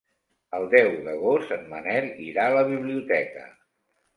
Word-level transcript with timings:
El 0.59 0.63
deu 0.71 0.87
d'agost 1.09 1.53
en 1.57 1.69
Manel 1.75 2.09
irà 2.31 2.47
a 2.49 2.57
la 2.57 2.65
biblioteca. 2.73 3.45